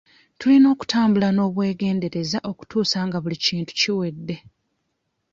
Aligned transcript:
Tulina 0.39 0.67
okutambula 0.73 1.27
n'obwegendereza 1.31 2.37
okutuusa 2.51 2.97
nga 3.07 3.17
buli 3.23 3.37
kintu 3.45 3.71
kiwedde. 3.79 4.35